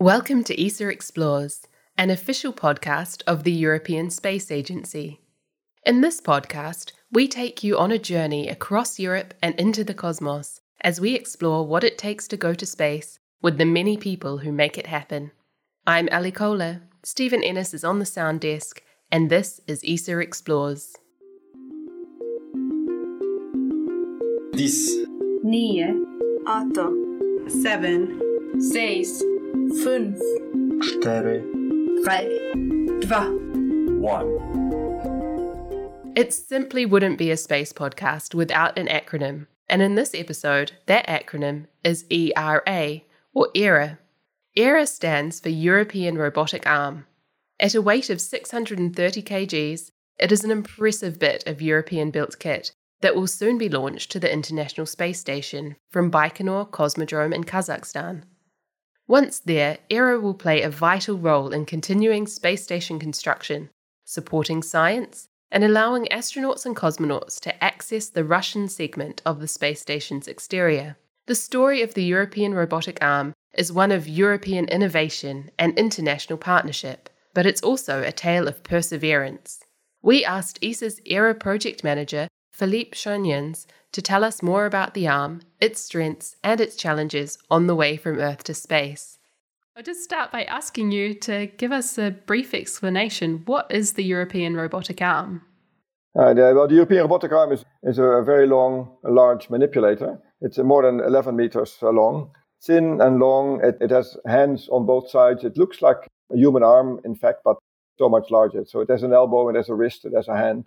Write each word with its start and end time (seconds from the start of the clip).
Welcome 0.00 0.44
to 0.44 0.64
ESA 0.64 0.90
Explores, 0.90 1.66
an 1.96 2.08
official 2.08 2.52
podcast 2.52 3.24
of 3.26 3.42
the 3.42 3.50
European 3.50 4.10
Space 4.10 4.52
Agency. 4.52 5.22
In 5.84 6.02
this 6.02 6.20
podcast, 6.20 6.92
we 7.10 7.26
take 7.26 7.64
you 7.64 7.76
on 7.76 7.90
a 7.90 7.98
journey 7.98 8.48
across 8.48 9.00
Europe 9.00 9.34
and 9.42 9.56
into 9.56 9.82
the 9.82 9.94
cosmos 9.94 10.60
as 10.82 11.00
we 11.00 11.16
explore 11.16 11.66
what 11.66 11.82
it 11.82 11.98
takes 11.98 12.28
to 12.28 12.36
go 12.36 12.54
to 12.54 12.64
space 12.64 13.18
with 13.42 13.58
the 13.58 13.64
many 13.64 13.96
people 13.96 14.38
who 14.38 14.52
make 14.52 14.78
it 14.78 14.86
happen. 14.86 15.32
I'm 15.84 16.08
Ali 16.12 16.30
Kohler, 16.30 16.82
Stephen 17.02 17.42
Ennis 17.42 17.74
is 17.74 17.82
on 17.82 17.98
the 17.98 18.06
sound 18.06 18.40
desk, 18.40 18.80
and 19.10 19.28
this 19.28 19.60
is 19.66 19.82
ESA 19.84 20.20
Explores. 20.20 20.94
Dix, 24.52 24.94
nio, 25.44 26.04
åtta, 26.46 27.50
seven, 27.50 28.60
seis, 28.60 29.24
fünf, 29.82 30.18
cztery, 30.80 31.42
drei, 32.04 32.28
dwa. 33.00 33.22
one. 34.00 34.58
It 36.14 36.32
simply 36.32 36.84
wouldn't 36.84 37.18
be 37.18 37.30
a 37.30 37.36
space 37.36 37.72
podcast 37.72 38.34
without 38.34 38.78
an 38.78 38.88
acronym, 38.88 39.46
and 39.68 39.82
in 39.82 39.94
this 39.94 40.14
episode, 40.14 40.72
that 40.86 41.06
acronym 41.06 41.66
is 41.84 42.04
ERA, 42.10 43.00
or 43.34 43.48
ERA. 43.54 43.98
ERA 44.56 44.86
stands 44.86 45.40
for 45.40 45.50
European 45.50 46.18
Robotic 46.18 46.66
Arm. 46.66 47.06
At 47.60 47.74
a 47.74 47.82
weight 47.82 48.10
of 48.10 48.20
630 48.20 49.22
kgs, 49.22 49.90
it 50.18 50.32
is 50.32 50.44
an 50.44 50.50
impressive 50.50 51.18
bit 51.18 51.46
of 51.46 51.62
European 51.62 52.10
built 52.10 52.38
kit 52.38 52.72
that 53.00 53.14
will 53.14 53.28
soon 53.28 53.58
be 53.58 53.68
launched 53.68 54.10
to 54.10 54.20
the 54.20 54.32
International 54.32 54.86
Space 54.86 55.20
Station 55.20 55.76
from 55.90 56.10
Baikonur 56.10 56.70
Cosmodrome 56.70 57.34
in 57.34 57.44
Kazakhstan. 57.44 58.24
Once 59.08 59.40
there, 59.40 59.78
ERA 59.88 60.20
will 60.20 60.34
play 60.34 60.60
a 60.60 60.68
vital 60.68 61.16
role 61.16 61.50
in 61.50 61.64
continuing 61.64 62.26
space 62.26 62.62
station 62.62 62.98
construction, 62.98 63.70
supporting 64.04 64.62
science, 64.62 65.28
and 65.50 65.64
allowing 65.64 66.04
astronauts 66.06 66.66
and 66.66 66.76
cosmonauts 66.76 67.40
to 67.40 67.64
access 67.64 68.10
the 68.10 68.22
Russian 68.22 68.68
segment 68.68 69.22
of 69.24 69.40
the 69.40 69.48
space 69.48 69.80
station's 69.80 70.28
exterior. 70.28 70.98
The 71.26 71.34
story 71.34 71.80
of 71.80 71.94
the 71.94 72.04
European 72.04 72.52
robotic 72.52 72.98
arm 73.02 73.32
is 73.54 73.72
one 73.72 73.92
of 73.92 74.06
European 74.06 74.66
innovation 74.66 75.50
and 75.58 75.78
international 75.78 76.38
partnership, 76.38 77.08
but 77.32 77.46
it's 77.46 77.62
also 77.62 78.02
a 78.02 78.12
tale 78.12 78.46
of 78.46 78.62
perseverance. 78.62 79.60
We 80.02 80.22
asked 80.22 80.62
ESA's 80.62 81.00
ERA 81.06 81.34
project 81.34 81.82
manager, 81.82 82.28
Philippe 82.58 82.96
Schoonejans, 82.96 83.66
to 83.92 84.02
tell 84.02 84.24
us 84.24 84.42
more 84.42 84.66
about 84.66 84.94
the 84.94 85.06
arm, 85.06 85.42
its 85.60 85.80
strengths, 85.80 86.34
and 86.42 86.60
its 86.60 86.74
challenges 86.74 87.38
on 87.48 87.68
the 87.68 87.74
way 87.76 87.96
from 87.96 88.18
Earth 88.18 88.42
to 88.44 88.52
space. 88.52 89.18
I'll 89.76 89.84
just 89.84 90.02
start 90.02 90.32
by 90.32 90.42
asking 90.42 90.90
you 90.90 91.14
to 91.14 91.46
give 91.56 91.70
us 91.70 91.96
a 91.98 92.10
brief 92.10 92.52
explanation. 92.52 93.42
What 93.46 93.70
is 93.70 93.92
the 93.92 94.02
European 94.02 94.56
robotic 94.56 95.00
arm? 95.00 95.42
Uh, 96.18 96.34
the, 96.34 96.52
well, 96.52 96.66
the 96.66 96.74
European 96.74 97.02
robotic 97.02 97.30
arm 97.30 97.52
is, 97.52 97.64
is 97.84 97.98
a 98.00 98.22
very 98.26 98.48
long, 98.48 98.90
large 99.04 99.48
manipulator. 99.50 100.18
It's 100.40 100.58
more 100.58 100.82
than 100.82 100.98
11 100.98 101.36
meters 101.36 101.78
long. 101.80 102.32
Thin 102.60 103.00
and 103.00 103.20
long. 103.20 103.60
It, 103.62 103.78
it 103.80 103.90
has 103.92 104.16
hands 104.26 104.68
on 104.72 104.84
both 104.84 105.08
sides. 105.08 105.44
It 105.44 105.56
looks 105.56 105.80
like 105.80 106.08
a 106.32 106.36
human 106.36 106.64
arm, 106.64 107.00
in 107.04 107.14
fact, 107.14 107.42
but 107.44 107.56
so 107.98 108.08
much 108.08 108.32
larger. 108.32 108.64
So 108.66 108.80
it 108.80 108.90
has 108.90 109.04
an 109.04 109.12
elbow, 109.12 109.48
it 109.48 109.54
has 109.54 109.68
a 109.68 109.74
wrist, 109.74 110.04
it 110.04 110.12
has 110.12 110.26
a 110.26 110.36
hand. 110.36 110.64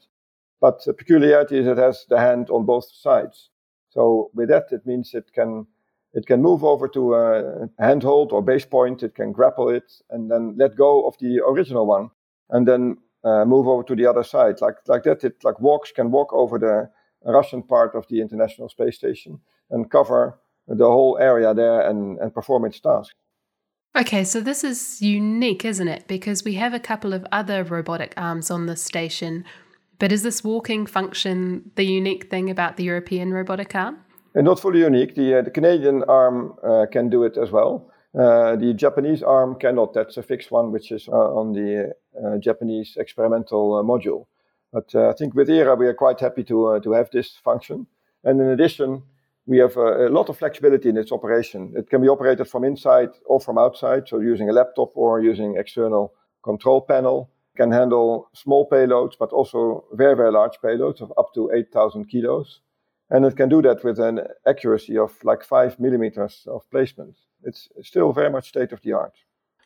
But 0.62 0.86
the 0.86 0.94
peculiarity 0.94 1.58
is 1.58 1.68
it 1.68 1.78
has 1.78 2.06
the 2.08 2.20
hand 2.20 2.50
on 2.50 2.66
both 2.66 2.86
sides. 2.94 3.50
So 3.90 4.30
with 4.34 4.50
that, 4.50 4.68
it 4.72 4.86
means 4.86 5.14
it 5.14 5.34
can 5.34 5.68
it 6.14 6.26
can 6.26 6.42
move 6.42 6.64
over 6.64 6.88
to 6.90 7.16
a 7.16 7.70
handhold 7.80 8.32
or 8.32 8.42
base 8.42 8.66
point. 8.66 9.02
It 9.02 9.16
can 9.16 9.32
grapple 9.32 9.70
it 9.70 9.92
and 10.10 10.30
then 10.30 10.56
let 10.58 10.76
go 10.76 11.08
of 11.08 11.18
the 11.20 11.42
original 11.42 11.86
one, 11.86 12.12
and 12.50 12.68
then 12.68 12.98
uh, 13.24 13.46
move 13.46 13.68
over 13.68 13.84
to 13.84 13.96
the 13.96 14.06
other 14.06 14.24
side. 14.24 14.62
Like 14.62 14.76
like 14.88 15.04
that, 15.04 15.24
it 15.24 15.44
like 15.44 15.60
walks 15.60 15.92
can 15.92 16.12
walk 16.12 16.32
over 16.32 16.60
the 16.60 16.90
Russian 17.26 17.64
part 17.64 17.96
of 17.96 18.08
the 18.08 18.22
International 18.22 18.70
Space 18.70 18.96
Station 18.96 19.40
and 19.70 19.90
cover 19.90 20.40
the 20.68 20.86
whole 20.86 21.18
area 21.20 21.54
there 21.54 21.90
and, 21.90 22.20
and 22.20 22.34
perform 22.34 22.66
its 22.66 22.80
task. 22.80 23.16
Okay, 23.96 24.24
so 24.24 24.40
this 24.40 24.64
is 24.64 25.02
unique, 25.02 25.66
isn't 25.66 25.88
it? 25.88 26.08
Because 26.08 26.46
we 26.46 26.54
have 26.54 26.74
a 26.74 26.80
couple 26.80 27.14
of 27.14 27.26
other 27.32 27.64
robotic 27.64 28.14
arms 28.16 28.50
on 28.50 28.66
the 28.66 28.78
station. 28.78 29.44
But 30.02 30.12
is 30.12 30.24
this 30.24 30.44
walking 30.44 30.88
function 30.88 31.70
the 31.76 31.84
unique 31.84 32.32
thing 32.32 32.50
about 32.50 32.76
the 32.76 32.84
European 32.84 33.32
robotic 33.32 33.76
arm? 33.76 34.00
And 34.34 34.46
not 34.46 34.60
fully 34.60 34.80
unique. 34.80 35.14
The, 35.14 35.38
uh, 35.38 35.42
the 35.44 35.52
Canadian 35.52 36.04
arm 36.06 36.56
uh, 36.64 36.88
can 36.92 37.08
do 37.12 37.24
it 37.24 37.38
as 37.38 37.52
well. 37.52 37.92
Uh, 38.18 38.56
the 38.56 38.74
Japanese 38.74 39.22
arm 39.22 39.60
cannot. 39.60 39.94
That's 39.94 40.18
a 40.18 40.24
fixed 40.24 40.50
one, 40.50 40.72
which 40.72 40.92
is 40.92 41.08
uh, 41.08 41.40
on 41.40 41.54
the 41.54 41.94
uh, 42.18 42.40
Japanese 42.40 42.98
experimental 42.98 43.76
uh, 43.76 43.84
module. 43.84 44.26
But 44.74 44.96
I 44.96 45.14
think 45.14 45.36
with 45.36 45.52
ERA, 45.52 45.76
we 45.76 45.86
are 45.86 45.94
quite 45.94 46.20
happy 46.20 46.44
to, 46.46 46.80
to 46.84 46.92
have 46.94 47.12
this 47.12 47.38
function. 47.44 47.86
And 48.24 48.42
in 48.42 48.48
addition, 48.48 49.04
we 49.46 49.60
have 49.60 49.78
a, 49.78 50.08
a, 50.08 50.10
lot 50.10 50.30
of 50.30 50.38
flexibility 50.40 50.90
in 50.90 50.98
its 50.98 51.12
operation. 51.12 51.74
It 51.76 51.92
can 51.92 52.02
be 52.02 52.08
operated 52.08 52.48
from 52.48 52.64
inside 52.64 53.10
or 53.26 53.40
from 53.40 53.60
outside, 53.60 54.08
so 54.08 54.20
using 54.20 54.50
a 54.50 54.54
laptop 54.54 54.94
or 54.96 55.22
using 55.22 55.58
external 55.58 56.14
control 56.44 56.82
panel. 56.82 57.30
Can 57.58 57.72
handle 57.72 58.30
small 58.34 58.68
payloads, 58.70 59.14
but 59.20 59.32
also 59.32 59.86
very, 59.94 60.16
very 60.16 60.32
large 60.32 60.58
payloads 60.64 61.02
of 61.02 61.12
up 61.18 61.34
to 61.34 61.52
8,000 61.54 62.06
kilos. 62.06 62.62
And 63.10 63.26
it 63.26 63.36
can 63.36 63.50
do 63.50 63.62
that 63.64 63.84
with 63.84 64.00
an 64.00 64.22
accuracy 64.48 64.98
of 64.98 65.22
like 65.24 65.44
five 65.44 65.80
millimeters 65.80 66.44
of 66.48 66.70
placement. 66.72 67.18
It's 67.44 67.68
still 67.82 68.14
very 68.14 68.30
much 68.30 68.48
state 68.48 68.72
of 68.72 68.82
the 68.82 68.94
art. 68.94 69.14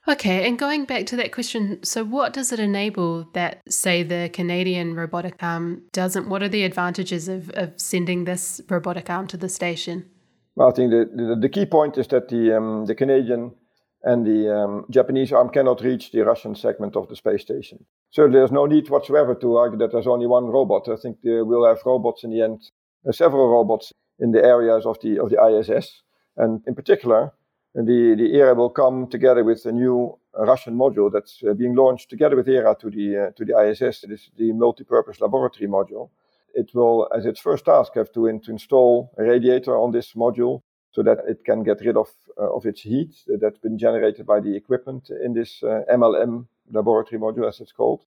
Okay, 0.07 0.47
and 0.47 0.59
going 0.59 0.85
back 0.85 1.07
to 1.07 1.15
that 1.15 1.31
question, 1.31 1.83
so 1.83 2.03
what 2.03 2.31
does 2.31 2.51
it 2.51 2.59
enable 2.59 3.23
that, 3.33 3.61
say, 3.67 4.03
the 4.03 4.29
Canadian 4.31 4.93
robotic 4.93 5.41
arm 5.41 5.81
doesn't? 5.93 6.29
What 6.29 6.43
are 6.43 6.49
the 6.49 6.63
advantages 6.63 7.27
of, 7.27 7.49
of 7.55 7.73
sending 7.77 8.25
this 8.25 8.61
robotic 8.69 9.09
arm 9.09 9.25
to 9.27 9.37
the 9.37 9.49
station? 9.49 10.05
Well, 10.55 10.69
I 10.69 10.71
think 10.71 10.91
the, 10.91 11.09
the, 11.11 11.35
the 11.35 11.49
key 11.49 11.65
point 11.65 11.97
is 11.97 12.07
that 12.09 12.29
the, 12.29 12.55
um, 12.55 12.85
the 12.85 12.93
Canadian 12.93 13.53
and 14.05 14.25
the 14.25 14.55
um, 14.55 14.85
Japanese 14.91 15.33
arm 15.33 15.49
cannot 15.49 15.81
reach 15.81 16.11
the 16.11 16.21
Russian 16.21 16.55
segment 16.55 16.95
of 16.95 17.09
the 17.09 17.15
space 17.15 17.41
station. 17.41 17.83
So 18.11 18.29
there's 18.29 18.51
no 18.51 18.67
need 18.67 18.89
whatsoever 18.89 19.33
to 19.35 19.57
argue 19.57 19.79
that 19.79 19.91
there's 19.91 20.07
only 20.07 20.27
one 20.27 20.45
robot. 20.45 20.87
I 20.87 20.95
think 20.95 21.17
we'll 21.23 21.67
have 21.67 21.79
robots 21.85 22.23
in 22.23 22.29
the 22.29 22.41
end, 22.41 22.61
uh, 23.07 23.11
several 23.11 23.49
robots 23.49 23.91
in 24.19 24.31
the 24.31 24.45
areas 24.45 24.85
of 24.85 24.97
the 25.01 25.19
of 25.19 25.29
the 25.31 25.39
ISS, 25.43 26.03
and 26.37 26.61
in 26.67 26.75
particular, 26.75 27.33
the, 27.73 28.15
the 28.17 28.37
ERA 28.37 28.53
will 28.53 28.69
come 28.69 29.07
together 29.07 29.43
with 29.43 29.65
a 29.65 29.71
new 29.71 30.17
Russian 30.37 30.75
module 30.75 31.11
that's 31.11 31.41
uh, 31.43 31.53
being 31.53 31.75
launched 31.75 32.09
together 32.09 32.35
with 32.35 32.47
ERA 32.47 32.75
to 32.79 32.89
the, 32.89 33.27
uh, 33.27 33.31
to 33.31 33.43
the 33.43 33.57
ISS. 33.57 34.03
It 34.03 34.11
is 34.11 34.29
the 34.37 34.53
multi-purpose 34.53 35.19
laboratory 35.19 35.67
module. 35.67 36.09
It 36.53 36.71
will, 36.73 37.09
as 37.13 37.25
its 37.25 37.39
first 37.39 37.65
task, 37.65 37.93
have 37.95 38.13
to, 38.13 38.27
in, 38.27 38.39
to 38.41 38.51
install 38.51 39.11
a 39.17 39.23
radiator 39.23 39.77
on 39.77 39.91
this 39.91 40.13
module 40.13 40.61
so 40.95 41.03
that 41.03 41.19
it 41.27 41.43
can 41.43 41.61
get 41.61 41.81
rid 41.81 41.97
of, 41.97 42.07
uh, 42.39 42.55
of 42.55 42.65
its 42.65 42.79
heat 42.79 43.13
that's 43.41 43.59
been 43.59 43.77
generated 43.77 44.25
by 44.25 44.39
the 44.39 44.55
equipment 44.55 45.09
in 45.09 45.33
this 45.33 45.59
MLM 45.61 46.39
uh, 46.39 46.45
laboratory 46.71 47.19
module, 47.19 47.49
as 47.49 47.59
it's 47.59 47.73
called. 47.73 48.03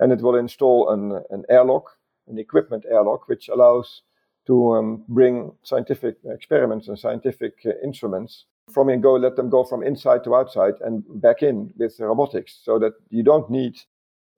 And 0.00 0.12
it 0.12 0.20
will 0.20 0.34
install 0.34 0.90
an, 0.90 1.22
an 1.30 1.44
airlock, 1.48 1.96
an 2.26 2.36
equipment 2.38 2.86
airlock, 2.90 3.28
which 3.28 3.48
allows 3.48 4.02
to 4.48 4.74
um, 4.74 5.04
bring 5.08 5.52
scientific 5.62 6.16
experiments 6.24 6.88
and 6.88 6.98
scientific 6.98 7.54
uh, 7.64 7.70
instruments 7.84 8.46
from 8.72 8.88
and 8.88 9.00
go, 9.00 9.14
let 9.14 9.36
them 9.36 9.48
go 9.48 9.62
from 9.62 9.84
inside 9.84 10.24
to 10.24 10.34
outside 10.34 10.74
and 10.80 11.04
back 11.22 11.40
in 11.40 11.72
with 11.76 12.00
robotics 12.00 12.58
so 12.64 12.80
that 12.80 12.94
you 13.10 13.22
don't 13.22 13.48
need 13.48 13.76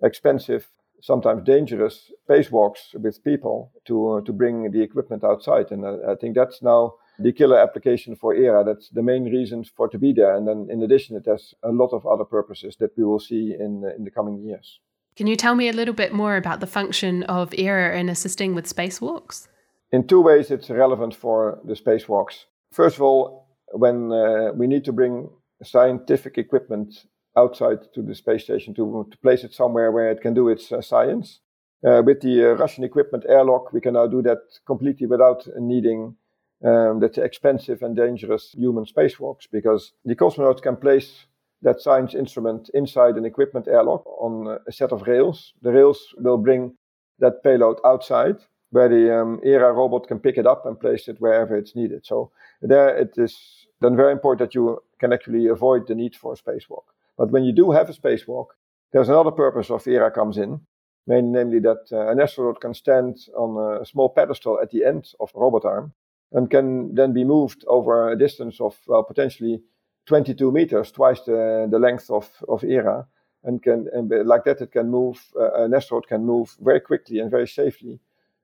expensive, 0.02 0.68
sometimes 1.00 1.44
dangerous 1.44 2.12
spacewalks 2.28 2.94
with 2.94 3.24
people 3.24 3.72
to, 3.86 4.10
uh, 4.10 4.20
to 4.20 4.34
bring 4.34 4.70
the 4.70 4.82
equipment 4.82 5.24
outside. 5.24 5.70
And 5.70 5.82
uh, 5.82 5.96
I 6.10 6.14
think 6.16 6.34
that's 6.34 6.60
now 6.60 6.96
the 7.18 7.32
killer 7.32 7.58
application 7.58 8.16
for 8.16 8.34
ERA. 8.34 8.64
That's 8.64 8.88
the 8.90 9.02
main 9.02 9.24
reason 9.24 9.64
for 9.64 9.88
to 9.88 9.98
be 9.98 10.12
there. 10.12 10.36
And 10.36 10.46
then 10.46 10.68
in 10.70 10.82
addition, 10.82 11.16
it 11.16 11.26
has 11.26 11.54
a 11.62 11.70
lot 11.70 11.92
of 11.92 12.06
other 12.06 12.24
purposes 12.24 12.76
that 12.80 12.96
we 12.96 13.04
will 13.04 13.20
see 13.20 13.54
in, 13.58 13.84
in 13.96 14.04
the 14.04 14.10
coming 14.10 14.38
years. 14.42 14.80
Can 15.16 15.26
you 15.26 15.36
tell 15.36 15.54
me 15.54 15.68
a 15.68 15.72
little 15.72 15.94
bit 15.94 16.12
more 16.12 16.36
about 16.36 16.60
the 16.60 16.66
function 16.66 17.22
of 17.24 17.54
ERA 17.54 17.98
in 17.98 18.08
assisting 18.08 18.54
with 18.54 18.66
spacewalks? 18.66 19.48
In 19.90 20.06
two 20.06 20.20
ways, 20.20 20.50
it's 20.50 20.68
relevant 20.68 21.14
for 21.14 21.58
the 21.64 21.74
spacewalks. 21.74 22.44
First 22.70 22.96
of 22.96 23.02
all, 23.02 23.48
when 23.72 24.12
uh, 24.12 24.52
we 24.54 24.66
need 24.66 24.84
to 24.84 24.92
bring 24.92 25.30
scientific 25.62 26.36
equipment 26.36 27.06
outside 27.36 27.78
to 27.94 28.02
the 28.02 28.14
space 28.14 28.44
station 28.44 28.74
to, 28.74 29.06
to 29.10 29.18
place 29.18 29.44
it 29.44 29.54
somewhere 29.54 29.92
where 29.92 30.10
it 30.10 30.20
can 30.20 30.34
do 30.34 30.48
its 30.48 30.72
uh, 30.72 30.80
science. 30.80 31.40
Uh, 31.86 32.02
with 32.04 32.20
the 32.20 32.44
uh, 32.44 32.54
Russian 32.54 32.84
equipment 32.84 33.24
airlock, 33.28 33.72
we 33.72 33.80
can 33.80 33.94
now 33.94 34.06
do 34.06 34.22
that 34.22 34.38
completely 34.66 35.06
without 35.06 35.46
needing 35.58 36.16
um, 36.64 37.00
that 37.00 37.18
expensive 37.18 37.82
and 37.82 37.96
dangerous 37.96 38.52
human 38.56 38.84
spacewalks 38.84 39.46
because 39.50 39.92
the 40.04 40.14
cosmonauts 40.14 40.62
can 40.62 40.76
place 40.76 41.26
that 41.62 41.80
science 41.80 42.14
instrument 42.14 42.70
inside 42.74 43.16
an 43.16 43.24
equipment 43.24 43.68
airlock 43.68 44.04
on 44.06 44.58
a 44.66 44.72
set 44.72 44.92
of 44.92 45.06
rails. 45.06 45.52
The 45.62 45.72
rails 45.72 46.14
will 46.18 46.38
bring 46.38 46.76
that 47.18 47.42
payload 47.42 47.78
outside 47.84 48.36
where 48.70 48.88
the 48.88 49.16
um, 49.16 49.40
ERA 49.44 49.72
robot 49.72 50.08
can 50.08 50.18
pick 50.18 50.36
it 50.36 50.46
up 50.46 50.66
and 50.66 50.78
place 50.78 51.08
it 51.08 51.20
wherever 51.20 51.56
it's 51.56 51.76
needed. 51.76 52.04
So 52.04 52.30
there 52.60 52.96
it 52.96 53.14
is 53.16 53.36
then 53.80 53.96
very 53.96 54.12
important 54.12 54.40
that 54.40 54.54
you 54.54 54.82
can 54.98 55.12
actually 55.12 55.46
avoid 55.46 55.86
the 55.86 55.94
need 55.94 56.16
for 56.16 56.32
a 56.32 56.36
spacewalk. 56.36 56.84
But 57.16 57.30
when 57.30 57.44
you 57.44 57.52
do 57.52 57.70
have 57.70 57.88
a 57.88 57.94
spacewalk, 57.94 58.46
there's 58.92 59.08
another 59.08 59.30
purpose 59.30 59.70
of 59.70 59.86
ERA 59.86 60.10
comes 60.10 60.36
in, 60.36 60.60
namely 61.06 61.60
that 61.60 61.86
uh, 61.92 62.08
an 62.08 62.20
astronaut 62.20 62.60
can 62.60 62.74
stand 62.74 63.16
on 63.36 63.80
a 63.80 63.84
small 63.86 64.08
pedestal 64.08 64.58
at 64.60 64.70
the 64.70 64.84
end 64.84 65.12
of 65.20 65.32
the 65.32 65.38
robot 65.38 65.64
arm 65.64 65.92
and 66.32 66.50
can 66.50 66.94
then 66.94 67.12
be 67.12 67.24
moved 67.24 67.64
over 67.68 68.10
a 68.10 68.18
distance 68.18 68.60
of 68.60 68.76
well, 68.86 69.04
potentially 69.04 69.62
22 70.06 70.52
meters, 70.52 70.90
twice 70.92 71.20
the, 71.22 71.66
the 71.70 71.78
length 71.78 72.10
of, 72.10 72.30
of 72.48 72.64
ERA. 72.64 73.06
And, 73.44 73.62
can, 73.62 73.86
and 73.92 74.10
like 74.26 74.44
that, 74.44 74.60
it 74.60 74.72
can 74.72 74.90
move, 74.90 75.22
uh, 75.38 75.64
an 75.64 75.74
astronaut 75.74 76.08
can 76.08 76.24
move 76.24 76.56
very 76.60 76.80
quickly 76.80 77.20
and 77.20 77.30
very 77.30 77.46
safely 77.46 78.00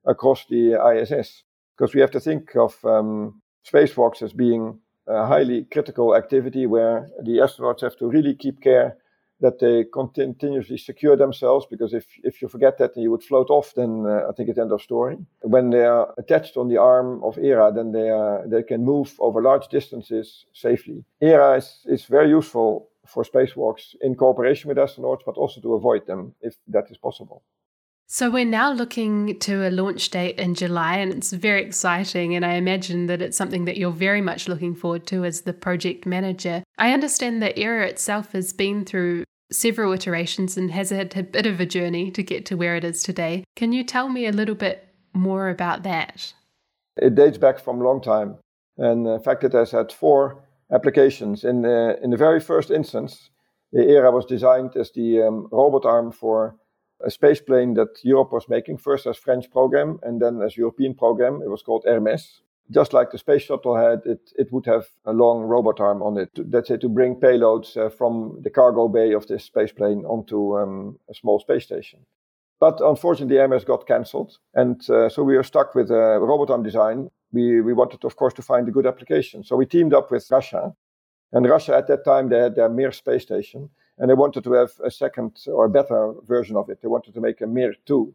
across 0.07 0.47
the 0.47 0.75
ISS. 0.75 1.43
Because 1.77 1.95
we 1.95 2.01
have 2.01 2.11
to 2.13 2.21
think 2.21 2.55
of 2.55 2.77
um, 2.85 3.41
spacewalks 3.69 4.23
as 4.23 4.33
being 4.33 4.79
a 5.09 5.27
highly 5.27 5.65
critical 5.73 6.15
activity 6.15 6.67
where 6.67 7.09
the 7.25 7.39
astronauts 7.39 7.81
have 7.81 7.97
to 7.97 8.09
really 8.09 8.35
keep 8.35 8.61
care 8.61 8.97
that 9.43 9.59
they 9.59 9.85
continuously 9.93 10.79
secure 10.79 11.17
themselves 11.17 11.67
because 11.69 11.93
if, 11.93 12.07
if 12.23 12.41
you 12.41 12.49
forget 12.49 12.79
that 12.79 12.95
and 12.95 13.03
you 13.03 13.11
would 13.11 13.25
float 13.25 13.51
off, 13.51 13.75
then 13.75 14.07
uh, 14.07 14.29
I 14.29 14.33
think 14.33 14.49
it's 14.49 14.59
end 14.59 14.73
of 14.73 14.81
story. 14.81 15.19
When 15.43 15.71
they 15.71 15.85
are 15.85 16.15
attached 16.17 16.57
on 16.57 16.69
the 16.69 16.79
arm 16.79 17.23
of 17.25 17.37
ERA, 17.39 17.73
then 17.73 17.93
they, 17.93 18.09
are, 18.09 18.47
they 18.47 18.63
can 18.63 18.85
move 18.85 19.15
over 19.19 19.43
large 19.43 19.69
distances 19.69 20.47
safely. 20.55 21.05
ERA 21.21 21.57
is, 21.57 21.81
is 21.87 22.05
very 22.05 22.31
useful 22.31 22.89
for 23.07 23.25
spacewalks 23.25 23.97
in 24.01 24.15
cooperation 24.15 24.69
with 24.69 24.79
astronauts, 24.79 25.21
but 25.27 25.37
also 25.37 25.61
to 25.61 25.75
avoid 25.75 26.07
them 26.07 26.35
if 26.41 26.55
that 26.69 26.91
is 26.91 26.97
possible. 26.97 27.43
So 28.07 28.29
we're 28.31 28.45
now 28.45 28.71
looking 28.71 29.39
to 29.39 29.67
a 29.67 29.71
launch 29.71 30.11
date 30.11 30.39
in 30.39 30.55
July, 30.55 30.99
and 30.99 31.15
it's 31.15 31.33
very 31.33 31.65
exciting. 31.65 32.35
And 32.37 32.45
I 32.45 32.55
imagine 32.55 33.07
that 33.07 33.23
it's 33.23 33.39
something 33.39 33.65
that 33.65 33.79
you're 33.79 33.91
very 33.91 34.21
much 34.21 34.49
looking 34.49 34.75
forward 34.75 35.07
to 35.07 35.25
as 35.25 35.41
the 35.41 35.55
project 35.55 36.05
manager. 36.05 36.63
I 36.77 36.93
understand 36.93 37.43
that 37.43 37.59
ERA 37.59 37.87
itself 37.89 38.33
has 38.33 38.53
been 38.53 38.85
through 38.85 39.25
several 39.53 39.93
iterations 39.93 40.57
and 40.57 40.71
has 40.71 40.91
had 40.91 41.17
a 41.17 41.23
bit 41.23 41.47
of 41.47 41.61
a 41.61 41.67
journey 41.67 42.11
to 42.11 42.23
get 42.23 42.47
to 42.47 42.57
where 42.57 42.77
it 42.77 42.85
is 42.85 43.03
today. 43.03 43.45
Can 43.57 43.73
you 43.73 43.85
tell 43.85 44.09
me 44.09 44.27
a 44.27 44.33
little 44.33 44.55
bit 44.55 44.89
more 45.13 45.49
about 45.49 45.83
that? 45.83 46.33
It 46.97 47.15
dates 47.15 47.39
back 47.39 47.59
from 47.59 47.81
a 47.81 47.85
long 47.85 48.01
time. 48.01 48.37
And 48.79 49.07
in 49.07 49.21
fact, 49.21 49.45
it 49.45 49.53
has 49.53 49.71
had 49.71 49.93
four 49.93 50.45
applications. 50.73 51.45
In 51.45 51.63
the, 51.63 51.99
in 52.03 52.11
the 52.11 52.17
very 52.17 52.41
first 52.41 52.71
instance, 52.71 53.31
the 53.73 53.89
ERA 53.89 54.11
was 54.11 54.27
designed 54.27 54.77
as 54.77 54.91
the 54.93 55.23
um, 55.23 55.49
robot 55.51 55.85
arm 55.85 56.13
for 56.13 56.57
a 57.05 57.11
space 57.11 57.41
plane 57.41 57.75
that 57.75 57.99
Europe 58.03 58.33
was 58.33 58.49
making, 58.49 58.79
first 58.79 59.07
as 59.07 59.17
French 59.17 59.51
program 59.51 59.99
and 60.03 60.21
then 60.21 60.41
as 60.43 60.57
European 60.57 60.95
program. 60.95 61.41
It 61.43 61.51
was 61.51 61.63
called 61.63 61.85
Hermes 61.87 62.43
just 62.71 62.93
like 62.93 63.11
the 63.11 63.19
space 63.19 63.43
shuttle 63.43 63.77
had, 63.77 64.03
it, 64.05 64.33
it 64.37 64.53
would 64.53 64.67
have 64.67 64.87
a 65.05 65.13
long 65.13 65.43
robot 65.43 65.81
arm 65.81 66.03
on 66.03 66.17
it, 66.17 66.35
to, 66.35 66.47
let's 66.51 66.69
to 66.69 66.89
bring 66.89 67.17
payloads 67.17 67.77
uh, 67.77 67.89
from 67.91 68.39
the 68.43 68.51
cargo 68.51 68.89
bay 68.89 69.13
of 69.13 69.27
this 69.27 69.45
space 69.45 69.73
plane 69.73 70.05
onto 70.07 70.59
um, 70.59 70.99
a 71.11 71.15
small 71.15 71.39
space 71.41 71.65
station. 71.65 72.01
But 72.61 72.81
unfortunately, 72.81 73.37
Hermes 73.39 73.65
got 73.65 73.89
cancelled, 73.89 74.39
and 74.55 74.89
uh, 74.89 75.09
so 75.09 75.25
we 75.25 75.37
were 75.37 75.43
stuck 75.43 75.75
with 75.75 75.91
a 75.91 76.21
robot 76.21 76.51
arm 76.51 76.63
design. 76.63 77.11
We, 77.33 77.61
we 77.61 77.73
wanted, 77.73 78.05
of 78.05 78.15
course, 78.15 78.35
to 78.35 78.43
find 78.43 78.69
a 78.69 78.71
good 78.71 78.87
application. 78.87 79.43
So 79.43 79.57
we 79.57 79.67
teamed 79.67 79.93
up 79.93 80.13
with 80.13 80.31
Russia, 80.31 80.73
and 81.33 81.49
Russia 81.49 81.77
at 81.77 81.89
that 81.89 82.05
time 82.05 82.29
they 82.29 82.39
had 82.39 82.55
their 82.55 82.69
Mir 82.69 82.93
space 82.93 83.23
station, 83.23 83.69
and 83.99 84.09
they 84.09 84.15
wanted 84.15 84.45
to 84.45 84.53
have 84.53 84.71
a 84.85 84.91
second 84.91 85.39
or 85.49 85.69
better 85.69 86.15
version 86.25 86.57
of 86.57 86.71
it. 86.71 86.81
They 86.81 86.89
wanted 86.89 87.15
to 87.15 87.21
make 87.21 87.41
a 87.41 87.47
Mir 87.47 87.75
2. 87.87 88.15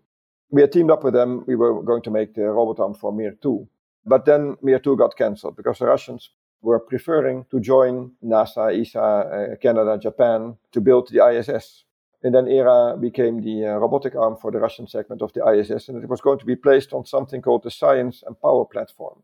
We 0.52 0.62
had 0.62 0.72
teamed 0.72 0.92
up 0.92 1.04
with 1.04 1.14
them. 1.14 1.44
We 1.46 1.56
were 1.56 1.84
going 1.84 2.04
to 2.04 2.12
make 2.12 2.34
the 2.34 2.44
robot 2.44 2.80
arm 2.80 2.94
for 2.94 3.12
Mir 3.12 3.36
2. 3.42 3.68
But 4.08 4.26
then 4.26 4.56
Mir 4.62 4.80
2 4.80 4.96
got 4.96 5.18
cancelled 5.18 5.58
because 5.58 5.80
the 5.80 5.86
Russians 5.86 6.32
were 6.62 6.80
preferring 6.80 7.46
to 7.52 7.60
join 7.60 8.12
NASA, 8.24 8.74
ESA, 8.74 9.00
uh, 9.00 9.56
Canada, 9.58 9.98
Japan 9.98 10.58
to 10.72 10.82
build 10.82 11.10
the 11.10 11.26
ISS. 11.28 11.84
And 12.24 12.34
then 12.34 12.48
ERA 12.48 12.98
became 12.98 13.42
the 13.42 13.68
uh, 13.68 13.78
robotic 13.78 14.16
arm 14.16 14.38
for 14.42 14.50
the 14.52 14.60
Russian 14.60 14.88
segment 14.88 15.22
of 15.22 15.34
the 15.34 15.46
ISS, 15.46 15.88
and 15.88 16.04
it 16.04 16.10
was 16.10 16.22
going 16.22 16.40
to 16.40 16.46
be 16.46 16.56
placed 16.56 16.94
on 16.94 17.06
something 17.06 17.42
called 17.42 17.64
the 17.64 17.70
Science 17.70 18.24
and 18.26 18.42
Power 18.42 18.66
Platform. 18.66 19.22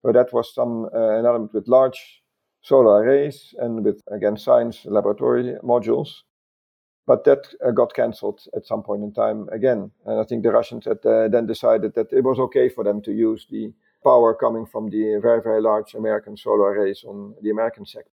So 0.00 0.12
that 0.12 0.32
was 0.32 0.54
some 0.54 0.88
uh, 0.94 1.18
an 1.18 1.26
element 1.26 1.52
with 1.52 1.68
large 1.68 2.22
solar 2.62 3.02
arrays 3.02 3.54
and 3.58 3.84
with 3.84 4.00
again 4.10 4.36
science 4.36 4.84
laboratory 4.84 5.56
modules. 5.62 6.22
But 7.06 7.24
that 7.24 7.54
uh, 7.64 7.72
got 7.72 7.94
cancelled 7.94 8.40
at 8.56 8.66
some 8.66 8.82
point 8.82 9.02
in 9.02 9.12
time 9.12 9.48
again, 9.52 9.90
and 10.06 10.20
I 10.20 10.24
think 10.24 10.42
the 10.42 10.52
Russians 10.52 10.86
had 10.86 11.04
uh, 11.04 11.28
then 11.28 11.46
decided 11.46 11.94
that 11.94 12.12
it 12.12 12.24
was 12.24 12.38
okay 12.38 12.68
for 12.68 12.82
them 12.82 13.02
to 13.02 13.12
use 13.12 13.46
the 13.50 13.72
power 14.02 14.34
coming 14.34 14.66
from 14.66 14.90
the 14.90 15.18
very, 15.22 15.42
very 15.42 15.62
large 15.62 15.94
American 15.94 16.36
solar 16.36 16.72
arrays 16.72 17.04
on 17.04 17.34
the 17.42 17.50
American 17.50 17.86
sector. 17.86 18.10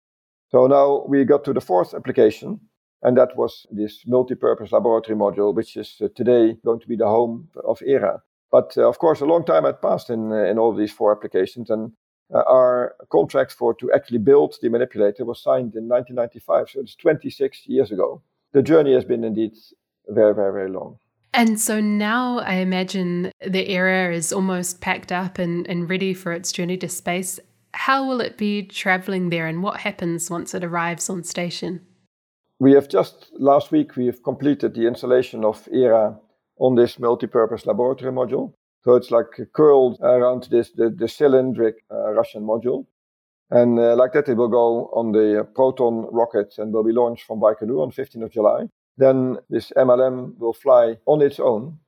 So 0.49 0.67
now 0.67 1.05
we 1.09 1.25
got 1.25 1.45
to 1.45 1.53
the 1.53 1.61
fourth 1.61 1.95
application, 1.95 2.61
and 3.03 3.17
that 3.17 3.37
was 3.37 3.67
this 3.71 4.05
multi-purpose 4.07 4.73
laboratory 4.73 5.17
module, 5.17 5.55
which 5.55 5.77
is 5.77 5.97
uh, 6.01 6.09
today 6.15 6.57
going 6.65 6.81
to 6.81 6.89
be 6.89 6.97
the 6.97 7.07
home 7.07 7.49
of 7.65 7.83
ERA. 7.83 8.23
But 8.51 8.77
uh, 8.77 8.89
of 8.89 8.99
course, 8.99 9.21
a 9.21 9.27
long 9.27 9.45
time 9.45 9.65
had 9.65 9.83
passed 9.83 10.09
in, 10.11 10.33
uh, 10.33 10.45
in 10.45 10.59
all 10.59 10.75
these 10.75 10.93
four 10.93 11.13
applications, 11.13 11.71
and 11.71 11.93
uh, 12.33 12.43
our 12.49 12.95
contract 13.11 13.53
for 13.53 13.75
to 13.75 13.93
actually 13.93 14.19
build 14.19 14.57
the 14.63 14.69
manipulator 14.69 15.25
was 15.25 15.43
signed 15.43 15.75
in 15.75 15.89
1995, 15.89 16.71
so 16.71 16.81
it's 16.81 16.95
26 16.97 17.67
years 17.67 17.91
ago. 17.91 18.23
The 18.53 18.63
journey 18.63 18.95
has 18.95 19.05
been 19.05 19.25
indeed 19.25 19.53
very, 20.09 20.35
very, 20.35 20.53
very 20.53 20.71
long. 20.71 20.99
And 21.37 21.61
so 21.61 21.81
now 21.81 22.39
I 22.39 22.55
imagine 22.55 23.31
the 23.47 23.71
ERA 23.71 24.15
is 24.15 24.33
almost 24.33 24.81
packed 24.81 25.13
up 25.13 25.39
and, 25.39 25.69
and 25.69 25.89
ready 25.89 26.15
for 26.15 26.33
its 26.33 26.51
journey 26.51 26.79
to 26.79 26.89
space. 26.89 27.39
How 27.75 28.09
will 28.09 28.23
it 28.23 28.39
be 28.39 28.63
traveling 28.63 29.29
there 29.29 29.47
and 29.47 29.63
what 29.63 29.81
happens 29.81 30.31
once 30.31 30.55
it 30.55 30.65
arrives 30.65 31.11
on 31.11 31.25
station? 31.25 31.83
We 32.59 32.73
have 32.73 32.89
just 32.89 33.31
last 33.39 33.71
week 33.71 33.97
we 33.97 34.07
have 34.07 34.23
completed 34.23 34.73
the 34.73 34.87
installation 34.87 35.45
of 35.45 35.69
ERA 35.71 36.19
on 36.59 36.75
this 36.75 36.99
multi-purpose 36.99 37.67
laboratory 37.67 38.13
module. 38.13 38.55
So 38.85 38.95
it's 38.95 39.11
like 39.11 39.27
curled 39.53 40.01
around 40.01 40.45
this 40.45 40.71
the, 40.71 40.89
the 40.89 41.05
cylindric 41.05 41.75
uh, 41.91 42.13
Russian 42.13 42.45
module. 42.45 42.87
And 43.51 43.79
uh, 43.79 43.95
like 43.95 44.15
that, 44.15 44.31
it 44.31 44.39
will 44.39 44.49
go 44.49 44.87
on 44.95 45.13
the 45.13 45.47
Proton 45.55 46.09
rocket 46.11 46.55
and 46.57 46.73
will 46.73 46.83
be 46.83 46.93
launched 46.93 47.27
from 47.27 47.41
Baikonur 47.41 47.83
on 47.83 47.91
15th 47.91 48.25
of 48.25 48.33
July 48.33 48.69
then 48.97 49.39
this 49.51 49.73
MLM 49.77 50.39
will 50.39 50.53
fly 50.53 50.97
on 51.07 51.23
its 51.23 51.39
own 51.39 51.79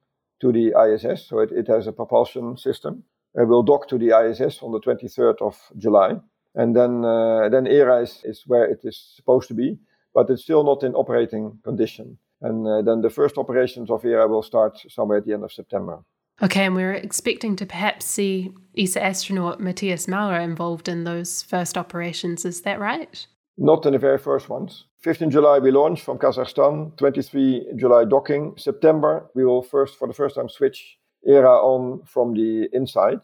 to 0.40 0.52
the 0.52 0.74
ISS. 0.78 1.26
So 1.26 1.40
it, 1.40 1.50
it 1.52 1.66
has 1.68 1.86
a 1.86 1.92
propulsion 1.92 2.56
system. 2.56 3.04
It 3.34 3.46
will 3.48 3.62
dock 3.62 3.88
to 3.88 3.98
the 3.98 4.18
ISS 4.18 4.62
on 4.62 4.72
the 4.72 4.80
23rd 4.80 5.40
of 5.42 5.56
July. 5.76 6.20
And 6.54 6.74
then, 6.74 7.04
uh, 7.04 7.48
then 7.48 7.66
ERA 7.66 8.02
is, 8.02 8.20
is 8.24 8.44
where 8.46 8.64
it 8.64 8.80
is 8.84 9.12
supposed 9.16 9.48
to 9.48 9.54
be, 9.54 9.78
but 10.14 10.28
it's 10.30 10.42
still 10.42 10.64
not 10.64 10.82
in 10.82 10.94
operating 10.94 11.58
condition. 11.62 12.18
And 12.40 12.66
uh, 12.66 12.82
then 12.82 13.02
the 13.02 13.10
first 13.10 13.38
operations 13.38 13.90
of 13.90 14.04
ERA 14.04 14.26
will 14.26 14.42
start 14.42 14.78
somewhere 14.88 15.18
at 15.18 15.24
the 15.24 15.34
end 15.34 15.44
of 15.44 15.52
September. 15.52 16.04
Okay, 16.40 16.66
and 16.66 16.74
we're 16.74 16.94
expecting 16.94 17.56
to 17.56 17.66
perhaps 17.66 18.06
see 18.06 18.52
ESA 18.76 19.02
astronaut 19.02 19.60
Matthias 19.60 20.06
Maurer 20.06 20.38
involved 20.38 20.88
in 20.88 21.02
those 21.02 21.42
first 21.42 21.76
operations. 21.76 22.44
Is 22.44 22.62
that 22.62 22.78
right? 22.78 23.26
Not 23.56 23.84
in 23.86 23.92
the 23.92 23.98
very 23.98 24.18
first 24.18 24.48
ones. 24.48 24.84
15 25.00 25.30
July 25.30 25.60
we 25.60 25.70
launch 25.70 26.02
from 26.02 26.18
Kazakhstan, 26.18 26.96
23 26.96 27.68
July 27.76 28.04
docking. 28.04 28.54
September 28.56 29.30
we 29.34 29.44
will 29.44 29.62
first, 29.62 29.96
for 29.96 30.08
the 30.08 30.14
first 30.14 30.34
time, 30.34 30.48
switch 30.48 30.98
ERA 31.24 31.56
on 31.56 32.02
from 32.04 32.34
the 32.34 32.68
inside. 32.72 33.20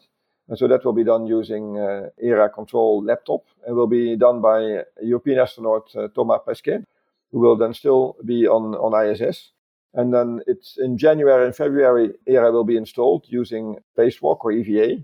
And 0.49 0.57
so 0.57 0.69
that 0.69 0.85
will 0.85 0.93
be 0.93 1.05
done 1.05 1.27
using 1.27 1.79
uh, 1.79 2.11
ERA 2.23 2.49
control 2.49 3.03
laptop 3.03 3.47
and 3.67 3.75
will 3.75 3.89
be 3.89 4.15
done 4.15 4.41
by 4.41 4.85
European 5.03 5.41
astronaut 5.41 5.91
uh, 5.97 6.09
Thomas 6.15 6.41
Pesquet, 6.47 6.85
who 7.33 7.41
will 7.41 7.57
then 7.57 7.75
still 7.75 8.17
be 8.25 8.47
on, 8.47 8.75
on 8.77 8.95
ISS. 9.11 9.51
And 9.95 10.15
then 10.15 10.43
it's 10.47 10.77
in 10.79 10.97
January 10.97 11.47
and 11.47 11.57
February, 11.57 12.11
ERA 12.27 12.53
will 12.53 12.65
be 12.65 12.77
installed 12.77 13.25
using 13.29 13.79
Spacewalk 13.97 14.39
or 14.45 14.53
EVA. 14.53 15.03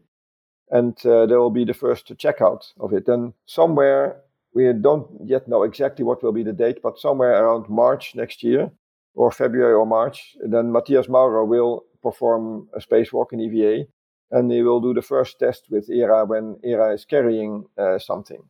And 0.71 0.97
uh, 1.05 1.27
there 1.27 1.41
will 1.41 1.51
be 1.51 1.65
the 1.65 1.75
first 1.75 2.15
checkout 2.17 2.73
of 2.79 2.93
it. 2.93 3.07
Then 3.07 3.33
somewhere 3.47 4.23
we 4.55 4.73
don't 4.73 5.07
yet 5.25 5.49
know 5.49 5.63
exactly 5.63 6.05
what 6.05 6.23
will 6.23 6.33
be 6.33 6.43
the 6.43 6.53
date, 6.53 6.81
but 6.83 6.99
somewhere 6.99 7.45
around 7.45 7.69
March 7.69 8.15
next 8.15 8.43
year, 8.43 8.71
or 9.15 9.31
February 9.31 9.75
or 9.75 9.87
March, 9.87 10.37
then 10.43 10.73
Matthias 10.73 11.09
Maurer 11.09 11.45
will 11.45 11.85
perform 12.03 12.69
a 12.75 12.81
spacewalk 12.81 13.33
in 13.33 13.41
EVA, 13.41 13.87
and 14.31 14.51
he 14.51 14.63
will 14.63 14.81
do 14.81 14.95
the 14.95 15.03
first 15.03 15.39
test 15.39 15.67
with 15.71 15.91
ERA 15.91 16.25
when 16.25 16.59
ERA 16.63 16.95
is 16.95 17.05
carrying 17.05 17.65
uh, 17.77 17.99
something. 17.99 18.43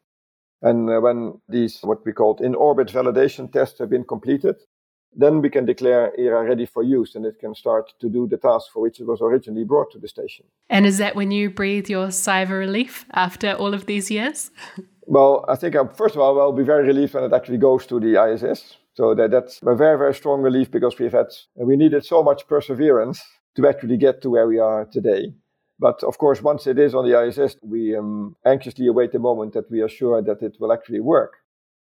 And 0.63 0.91
uh, 0.91 1.01
when 1.01 1.41
these, 1.49 1.81
what 1.81 2.05
we 2.05 2.13
call 2.13 2.37
in 2.37 2.55
orbit 2.55 2.89
validation 2.89 3.51
tests 3.51 3.79
have 3.79 3.89
been 3.89 4.05
completed, 4.05 4.57
then 5.17 5.41
we 5.41 5.51
can 5.51 5.65
declare 5.65 6.13
ERA 6.19 6.45
ready 6.45 6.67
for 6.67 6.83
use 6.83 7.15
and 7.17 7.27
it 7.27 7.41
can 7.41 7.55
start 7.55 7.93
to 8.01 8.09
do 8.09 8.29
the 8.29 8.37
task 8.37 8.71
for 8.73 8.81
which 8.81 9.01
it 9.01 9.07
was 9.07 9.21
originally 9.21 9.65
brought 9.65 9.91
to 9.91 9.99
the 9.99 10.07
station. 10.07 10.45
And 10.69 10.87
is 10.87 10.99
that 10.99 11.17
when 11.17 11.33
you 11.33 11.51
breathe 11.51 11.89
your 11.89 12.11
sigh 12.13 12.41
of 12.41 12.51
relief 12.51 13.07
after 13.13 13.53
all 13.53 13.75
of 13.75 13.87
these 13.87 14.11
years? 14.11 14.51
Well, 15.11 15.45
I 15.49 15.57
think, 15.57 15.75
uh, 15.75 15.87
first 15.89 16.15
of 16.15 16.21
all, 16.21 16.41
I'll 16.41 16.53
be 16.53 16.63
very 16.63 16.87
relieved 16.87 17.15
when 17.15 17.25
it 17.25 17.33
actually 17.33 17.59
goes 17.59 17.85
to 17.89 17.99
the 17.99 18.15
ISS. 18.15 18.77
So 18.95 19.13
that, 19.17 19.33
that's 19.33 19.59
a 19.67 19.75
very, 19.75 19.99
very 19.99 20.15
strong 20.15 20.41
relief 20.41 20.71
because 20.71 21.01
we've 21.01 21.11
had, 21.11 21.27
we 21.57 21.77
needed 21.77 22.05
so 22.05 22.23
much 22.23 22.47
perseverance 22.47 23.21
to 23.57 23.67
actually 23.67 23.97
get 23.97 24.23
to 24.23 24.31
where 24.31 24.47
we 24.47 24.61
are 24.61 24.85
today. 24.85 25.35
But 25.81 26.05
of 26.05 26.19
course, 26.19 26.43
once 26.43 26.69
it 26.69 26.79
is 26.79 26.95
on 26.95 27.11
the 27.11 27.21
ISS, 27.21 27.57
we 27.61 27.97
um, 27.97 28.37
anxiously 28.47 28.87
await 28.87 29.11
the 29.11 29.19
moment 29.19 29.53
that 29.55 29.69
we 29.69 29.81
are 29.81 29.89
sure 29.89 30.23
that 30.23 30.43
it 30.43 30.59
will 30.61 30.73
actually 30.73 31.01
work. 31.01 31.33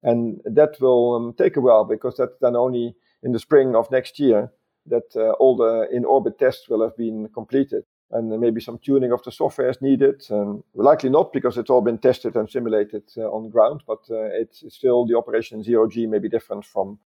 And 0.02 0.41
that 0.45 0.81
will 0.81 1.14
um, 1.14 1.35
take 1.38 1.57
a 1.57 1.61
while 1.61 1.85
because 1.85 2.17
that's 2.17 2.37
then 2.41 2.57
only 2.57 2.97
in 3.23 3.31
the 3.31 3.38
spring 3.38 3.76
of 3.76 3.88
next 3.93 4.19
year 4.19 4.50
that 4.87 5.14
uh, 5.14 5.31
all 5.38 5.57
the 5.57 5.87
in 5.97 6.05
orbit 6.05 6.41
tests 6.41 6.69
will 6.69 6.83
have 6.83 6.97
been 6.97 7.29
completed. 7.33 7.85
And 8.12 8.28
maybe 8.40 8.61
some 8.61 8.78
tuning 8.78 9.12
of 9.12 9.23
the 9.23 9.33
software 9.33 9.71
is 9.71 9.81
needed. 9.81 10.23
And 10.31 10.62
likely 10.75 11.11
not 11.11 11.33
because 11.33 11.57
it's 11.57 11.71
all 11.71 11.81
been 11.81 11.99
tested 11.99 12.37
and 12.37 12.49
simulated 12.49 13.04
uh, 13.16 13.23
on 13.23 13.50
ground, 13.50 13.83
but 13.87 14.00
uh, 14.11 14.28
it's, 14.33 14.62
it's, 14.62 14.76
still 14.76 15.07
the 15.07 15.16
operation 15.16 15.62
zero 15.62 15.88
G 15.88 16.07
may 16.07 16.19
be 16.19 16.28
different 16.28 16.64
from 16.64 16.99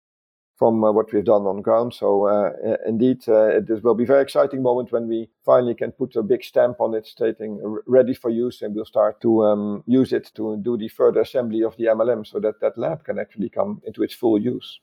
from 0.56 0.84
uh, 0.84 0.92
what 0.92 1.12
we've 1.12 1.24
done 1.24 1.46
on 1.46 1.62
ground. 1.62 1.92
So 1.94 2.28
uh, 2.28 2.76
indeed, 2.86 3.24
uh, 3.28 3.58
it 3.58 3.82
will 3.82 3.94
be 3.94 4.04
a 4.04 4.06
very 4.06 4.22
exciting 4.22 4.62
moment 4.62 4.92
when 4.92 5.08
we 5.08 5.28
finally 5.44 5.74
can 5.74 5.90
put 5.90 6.14
a 6.16 6.22
big 6.22 6.44
stamp 6.44 6.80
on 6.80 6.94
it 6.94 7.06
stating 7.06 7.60
ready 7.86 8.14
for 8.14 8.30
use 8.30 8.62
and 8.62 8.74
we'll 8.74 8.84
start 8.84 9.20
to 9.22 9.44
um, 9.44 9.82
use 9.86 10.12
it 10.12 10.30
to 10.36 10.56
do 10.58 10.76
the 10.76 10.88
further 10.88 11.20
assembly 11.20 11.62
of 11.62 11.76
the 11.76 11.86
MLM 11.86 12.26
so 12.26 12.38
that 12.40 12.60
that 12.60 12.78
lab 12.78 13.04
can 13.04 13.18
actually 13.18 13.48
come 13.48 13.82
into 13.84 14.02
its 14.02 14.14
full 14.14 14.40
use. 14.40 14.80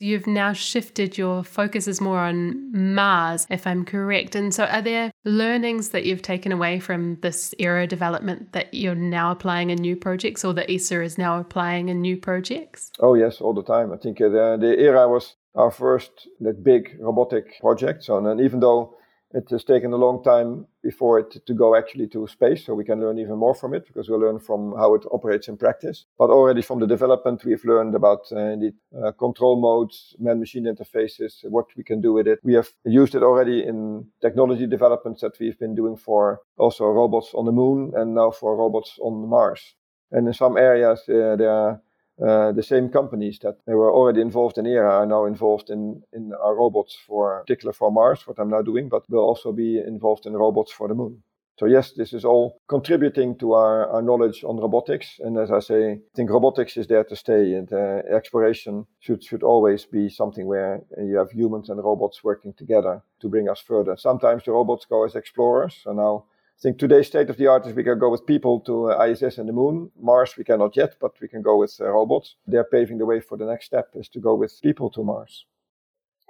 You've 0.00 0.28
now 0.28 0.52
shifted 0.52 1.18
your 1.18 1.42
focus 1.42 1.88
is 1.88 2.00
more 2.00 2.20
on 2.20 2.70
Mars, 2.94 3.48
if 3.50 3.66
I'm 3.66 3.84
correct. 3.84 4.36
And 4.36 4.54
so, 4.54 4.64
are 4.66 4.82
there 4.82 5.10
learnings 5.24 5.88
that 5.88 6.04
you've 6.04 6.22
taken 6.22 6.52
away 6.52 6.78
from 6.78 7.16
this 7.20 7.52
ERA 7.58 7.86
development 7.86 8.52
that 8.52 8.72
you're 8.72 8.94
now 8.94 9.32
applying 9.32 9.70
in 9.70 9.78
new 9.78 9.96
projects, 9.96 10.44
or 10.44 10.54
that 10.54 10.70
ESA 10.70 11.02
is 11.02 11.18
now 11.18 11.40
applying 11.40 11.88
in 11.88 12.00
new 12.00 12.16
projects? 12.16 12.92
Oh 13.00 13.14
yes, 13.14 13.40
all 13.40 13.54
the 13.54 13.64
time. 13.64 13.92
I 13.92 13.96
think 13.96 14.20
uh, 14.20 14.28
the, 14.28 14.56
the 14.60 14.80
ERA 14.80 15.08
was 15.08 15.34
our 15.56 15.72
first 15.72 16.28
that 16.40 16.62
big 16.62 16.96
robotic 17.00 17.60
project. 17.60 18.04
So, 18.04 18.24
and 18.24 18.40
even 18.40 18.60
though 18.60 18.97
it 19.32 19.48
has 19.50 19.64
taken 19.64 19.92
a 19.92 19.96
long 19.96 20.22
time 20.22 20.66
before 20.82 21.18
it 21.18 21.44
to 21.46 21.54
go 21.54 21.76
actually 21.76 22.08
to 22.08 22.26
space, 22.26 22.64
so 22.64 22.74
we 22.74 22.84
can 22.84 23.00
learn 23.00 23.18
even 23.18 23.36
more 23.36 23.54
from 23.54 23.74
it 23.74 23.86
because 23.86 24.08
we 24.08 24.16
learn 24.16 24.38
from 24.38 24.74
how 24.76 24.94
it 24.94 25.04
operates 25.12 25.48
in 25.48 25.56
practice. 25.56 26.06
But 26.18 26.30
already 26.30 26.62
from 26.62 26.80
the 26.80 26.86
development, 26.86 27.44
we've 27.44 27.64
learned 27.64 27.94
about 27.94 28.20
uh, 28.32 28.56
the 28.56 28.72
uh, 28.96 29.12
control 29.12 29.60
modes, 29.60 30.16
man-machine 30.18 30.64
interfaces, 30.64 31.44
what 31.44 31.66
we 31.76 31.84
can 31.84 32.00
do 32.00 32.12
with 32.12 32.26
it. 32.26 32.38
We 32.42 32.54
have 32.54 32.70
used 32.84 33.14
it 33.14 33.22
already 33.22 33.64
in 33.64 34.06
technology 34.20 34.66
developments 34.66 35.20
that 35.20 35.38
we've 35.38 35.58
been 35.58 35.74
doing 35.74 35.96
for 35.96 36.40
also 36.56 36.86
robots 36.86 37.32
on 37.34 37.44
the 37.44 37.52
moon 37.52 37.92
and 37.96 38.14
now 38.14 38.30
for 38.30 38.56
robots 38.56 38.98
on 39.02 39.28
Mars. 39.28 39.74
And 40.10 40.26
in 40.26 40.32
some 40.32 40.56
areas, 40.56 41.00
uh, 41.00 41.36
there 41.36 41.50
are 41.50 41.82
uh, 42.26 42.52
the 42.52 42.62
same 42.62 42.88
companies 42.88 43.38
that 43.40 43.58
they 43.66 43.74
were 43.74 43.92
already 43.92 44.20
involved 44.20 44.58
in 44.58 44.66
ERA 44.66 44.90
are 44.90 45.06
now 45.06 45.24
involved 45.24 45.70
in, 45.70 46.02
in 46.12 46.32
our 46.42 46.56
robots 46.56 46.96
for 47.06 47.42
particular 47.42 47.72
for 47.72 47.92
Mars, 47.92 48.26
what 48.26 48.38
I'm 48.38 48.50
now 48.50 48.62
doing, 48.62 48.88
but 48.88 49.08
will 49.08 49.20
also 49.20 49.52
be 49.52 49.78
involved 49.78 50.26
in 50.26 50.32
robots 50.32 50.72
for 50.72 50.88
the 50.88 50.94
moon. 50.94 51.22
So 51.58 51.66
yes, 51.66 51.92
this 51.92 52.12
is 52.12 52.24
all 52.24 52.60
contributing 52.68 53.36
to 53.38 53.52
our, 53.52 53.88
our 53.90 54.02
knowledge 54.02 54.44
on 54.44 54.58
robotics. 54.58 55.18
And 55.18 55.36
as 55.36 55.50
I 55.50 55.58
say, 55.58 55.92
I 55.92 55.98
think 56.14 56.30
robotics 56.30 56.76
is 56.76 56.86
there 56.86 57.02
to 57.02 57.16
stay 57.16 57.54
and 57.54 57.72
uh, 57.72 58.02
exploration 58.14 58.86
should, 59.00 59.24
should 59.24 59.42
always 59.42 59.84
be 59.84 60.08
something 60.08 60.46
where 60.46 60.80
you 60.96 61.16
have 61.16 61.32
humans 61.32 61.68
and 61.68 61.82
robots 61.82 62.22
working 62.22 62.52
together 62.52 63.02
to 63.20 63.28
bring 63.28 63.48
us 63.48 63.60
further. 63.60 63.96
Sometimes 63.96 64.44
the 64.44 64.52
robots 64.52 64.86
go 64.86 65.04
as 65.04 65.16
explorers. 65.16 65.80
So 65.82 65.92
now 65.92 66.26
I 66.58 66.60
think 66.60 66.78
today's 66.78 67.06
state 67.06 67.30
of 67.30 67.36
the 67.36 67.46
art 67.46 67.66
is 67.68 67.74
we 67.74 67.84
can 67.84 68.00
go 68.00 68.10
with 68.10 68.26
people 68.26 68.58
to 68.60 68.90
uh, 68.90 69.04
ISS 69.04 69.38
and 69.38 69.48
the 69.48 69.52
moon. 69.52 69.92
Mars, 70.00 70.36
we 70.36 70.42
cannot 70.42 70.76
yet, 70.76 70.96
but 71.00 71.12
we 71.20 71.28
can 71.28 71.40
go 71.40 71.56
with 71.56 71.76
uh, 71.80 71.88
robots. 71.88 72.34
They're 72.48 72.64
paving 72.64 72.98
the 72.98 73.06
way 73.06 73.20
for 73.20 73.38
the 73.38 73.46
next 73.46 73.66
step 73.66 73.90
is 73.94 74.08
to 74.08 74.18
go 74.18 74.34
with 74.34 74.60
people 74.60 74.90
to 74.90 75.04
Mars. 75.04 75.44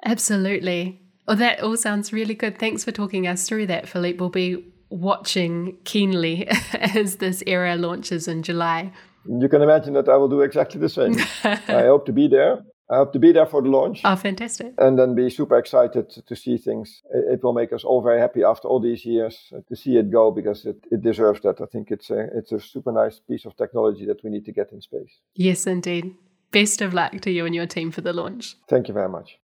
Absolutely. 0.05 1.01
Oh, 1.27 1.35
that 1.35 1.63
all 1.63 1.79
sounds 1.79 2.13
really 2.13 2.35
good. 2.35 2.59
Thanks 2.59 2.85
for 2.85 2.93
talking 2.93 3.27
us 3.27 3.49
through 3.49 3.69
that, 3.69 3.89
Philippe. 3.89 4.19
We'll 4.19 4.29
be 4.29 4.67
watching 4.91 5.79
keenly 5.85 6.47
as 6.75 7.17
this 7.17 7.43
ERA 7.47 7.77
launches 7.77 8.29
in 8.29 8.43
July. 8.43 8.93
You 9.25 9.49
can 9.49 9.63
imagine 9.63 9.95
that 9.95 10.11
I 10.11 10.17
will 10.17 10.29
do 10.29 10.43
exactly 10.43 10.79
the 10.79 10.91
same. 10.91 11.17
I 11.45 11.85
hope 11.85 12.05
to 12.05 12.13
be 12.13 12.29
there. 12.29 12.59
I 12.91 12.97
hope 12.97 13.13
to 13.13 13.19
be 13.19 13.33
there 13.33 13.47
for 13.47 13.61
the 13.61 13.69
launch. 13.69 14.01
Oh, 14.05 14.17
fantastic. 14.17 14.73
And 14.79 14.99
then 14.99 15.15
be 15.15 15.29
super 15.29 15.59
excited 15.59 16.09
to 16.27 16.37
see 16.37 16.57
things. 16.57 17.03
It, 17.13 17.43
will 17.43 17.53
make 17.53 17.73
us 17.73 17.85
all 17.85 18.01
very 18.01 18.19
happy 18.19 18.43
after 18.43 18.67
all 18.67 18.81
these 18.81 19.05
years 19.05 19.53
uh, 19.55 19.61
to 19.69 19.77
see 19.77 19.99
it 19.99 20.11
go 20.11 20.31
because 20.31 20.65
it, 20.65 20.77
it 20.91 21.03
deserves 21.03 21.43
that. 21.43 21.61
I 21.61 21.67
think 21.67 21.91
it's 21.91 22.09
a, 22.11 22.29
it's 22.35 22.53
a 22.53 22.61
super 22.61 22.93
nice 22.93 23.19
piece 23.19 23.45
of 23.45 23.57
technology 23.57 24.07
that 24.07 24.25
we 24.25 24.31
need 24.31 24.47
to 24.47 24.53
get 24.53 24.73
in 24.73 24.81
space. 24.81 25.19
Yes, 25.35 25.67
indeed. 25.67 26.15
Best 26.51 26.81
of 26.81 26.95
luck 26.95 27.21
to 27.21 27.31
you 27.31 27.45
and 27.45 27.55
your 27.55 27.67
team 27.67 27.91
for 27.91 28.01
the 28.01 28.15
launch. 28.15 28.57
Thank 28.69 28.89
you 28.89 28.95
very 28.95 29.09
much. 29.09 29.39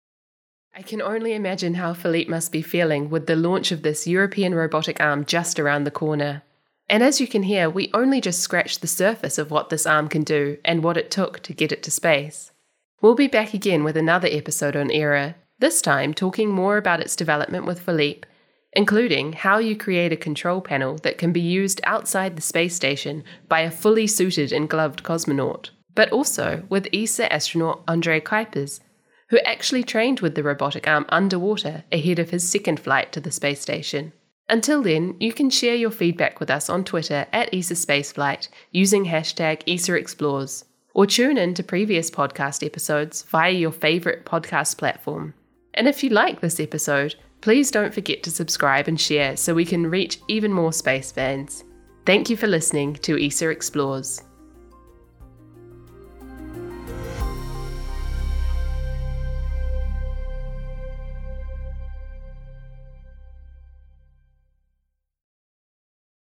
I 0.76 0.82
can 0.82 1.00
only 1.00 1.32
imagine 1.32 1.74
how 1.74 1.94
Philippe 1.94 2.30
must 2.30 2.52
be 2.52 2.62
feeling 2.62 3.08
with 3.08 3.26
the 3.26 3.36
launch 3.36 3.72
of 3.72 3.82
this 3.82 4.06
European 4.06 4.54
robotic 4.54 5.00
arm 5.00 5.24
just 5.24 5.58
around 5.58 5.84
the 5.84 5.90
corner. 5.90 6.42
And 6.88 7.02
as 7.02 7.20
you 7.20 7.26
can 7.26 7.44
hear, 7.44 7.70
we 7.70 7.90
only 7.94 8.20
just 8.20 8.40
scratched 8.40 8.80
the 8.80 8.86
surface 8.86 9.38
of 9.38 9.50
what 9.50 9.70
this 9.70 9.86
arm 9.86 10.08
can 10.08 10.24
do 10.24 10.58
and 10.64 10.84
what 10.84 10.96
it 10.96 11.10
took 11.10 11.40
to 11.40 11.54
get 11.54 11.72
it 11.72 11.82
to 11.84 11.90
space. 11.90 12.49
We'll 13.02 13.14
be 13.14 13.28
back 13.28 13.54
again 13.54 13.82
with 13.82 13.96
another 13.96 14.28
episode 14.30 14.76
on 14.76 14.90
ERA, 14.90 15.34
this 15.58 15.80
time 15.80 16.12
talking 16.12 16.50
more 16.50 16.76
about 16.76 17.00
its 17.00 17.16
development 17.16 17.64
with 17.64 17.80
Philippe, 17.80 18.28
including 18.74 19.32
how 19.32 19.56
you 19.56 19.74
create 19.74 20.12
a 20.12 20.18
control 20.18 20.60
panel 20.60 20.96
that 20.98 21.16
can 21.16 21.32
be 21.32 21.40
used 21.40 21.80
outside 21.84 22.36
the 22.36 22.42
space 22.42 22.74
station 22.76 23.24
by 23.48 23.60
a 23.60 23.70
fully 23.70 24.06
suited 24.06 24.52
and 24.52 24.68
gloved 24.68 25.02
cosmonaut, 25.02 25.70
but 25.94 26.12
also 26.12 26.64
with 26.68 26.88
ESA 26.92 27.32
astronaut 27.32 27.82
Andre 27.88 28.20
Kuipers, 28.20 28.80
who 29.30 29.38
actually 29.38 29.82
trained 29.82 30.20
with 30.20 30.34
the 30.34 30.42
robotic 30.42 30.86
arm 30.86 31.06
underwater 31.08 31.84
ahead 31.90 32.18
of 32.18 32.28
his 32.28 32.46
second 32.46 32.78
flight 32.78 33.12
to 33.12 33.20
the 33.20 33.30
space 33.30 33.62
station. 33.62 34.12
Until 34.46 34.82
then, 34.82 35.16
you 35.18 35.32
can 35.32 35.48
share 35.48 35.74
your 35.74 35.90
feedback 35.90 36.38
with 36.38 36.50
us 36.50 36.68
on 36.68 36.84
Twitter 36.84 37.26
at 37.32 37.54
ESA 37.54 37.74
Spaceflight 37.74 38.48
using 38.72 39.06
hashtag 39.06 39.64
ESAExplores 39.64 40.64
or 40.94 41.06
tune 41.06 41.38
in 41.38 41.54
to 41.54 41.62
previous 41.62 42.10
podcast 42.10 42.64
episodes 42.64 43.22
via 43.22 43.52
your 43.52 43.72
favourite 43.72 44.24
podcast 44.24 44.78
platform. 44.78 45.34
And 45.74 45.86
if 45.86 46.02
you 46.02 46.10
like 46.10 46.40
this 46.40 46.60
episode, 46.60 47.14
please 47.40 47.70
don't 47.70 47.94
forget 47.94 48.22
to 48.24 48.30
subscribe 48.30 48.88
and 48.88 49.00
share 49.00 49.36
so 49.36 49.54
we 49.54 49.64
can 49.64 49.88
reach 49.88 50.18
even 50.28 50.52
more 50.52 50.72
space 50.72 51.12
fans. 51.12 51.64
Thank 52.06 52.28
you 52.28 52.36
for 52.36 52.46
listening 52.46 52.94
to 52.94 53.24
ESA 53.24 53.50
Explores. 53.50 54.22